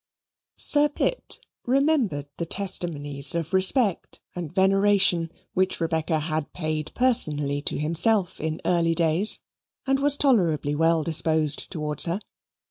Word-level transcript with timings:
Sir 0.57 0.89
Pitt 0.89 1.37
remembered 1.67 2.25
the 2.37 2.45
testimonies 2.47 3.35
of 3.35 3.53
respect 3.53 4.19
and 4.35 4.51
veneration 4.51 5.31
which 5.53 5.79
Rebecca 5.79 6.21
had 6.21 6.51
paid 6.53 6.91
personally 6.95 7.61
to 7.61 7.77
himself 7.77 8.39
in 8.39 8.59
early 8.65 8.95
days, 8.95 9.41
and 9.85 9.99
was 9.99 10.17
tolerably 10.17 10.73
well 10.73 11.03
disposed 11.03 11.69
towards 11.69 12.05
her. 12.05 12.19